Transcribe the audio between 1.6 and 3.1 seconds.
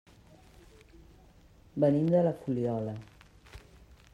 Venim de la Fuliola.